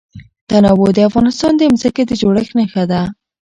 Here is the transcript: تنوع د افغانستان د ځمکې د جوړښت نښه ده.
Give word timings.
تنوع 0.49 0.89
د 0.95 0.99
افغانستان 1.09 1.51
د 1.57 1.61
ځمکې 1.81 2.03
د 2.05 2.11
جوړښت 2.21 2.51
نښه 2.59 2.83
ده. 2.91 3.01